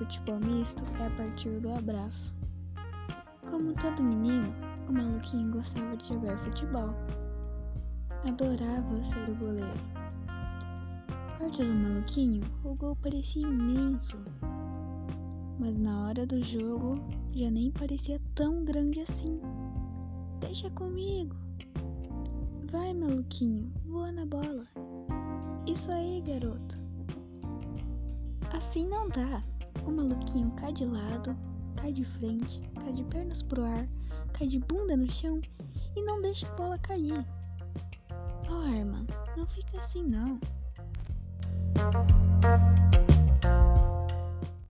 [0.00, 2.34] futebol misto é a partir do abraço.
[3.50, 4.52] Como todo menino,
[4.88, 6.94] o maluquinho gostava de jogar futebol.
[8.26, 9.80] Adorava ser o goleiro.
[11.38, 14.18] Perto do maluquinho, o gol parecia imenso.
[15.58, 16.96] Mas na hora do jogo,
[17.32, 19.40] já nem parecia tão grande assim.
[20.40, 21.36] Deixa comigo.
[22.70, 24.64] Vai, maluquinho, voa na bola.
[25.66, 26.79] Isso aí, garoto.
[28.60, 29.42] Assim não dá.
[29.86, 31.34] O maluquinho cai de lado,
[31.76, 33.88] cai de frente, cai de pernas pro ar,
[34.34, 35.40] cai de bunda no chão
[35.96, 37.24] e não deixa a bola cair.
[38.50, 40.38] Oh, Arman, não fica assim não.